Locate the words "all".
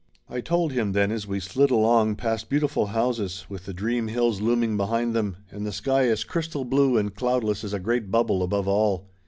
8.67-9.05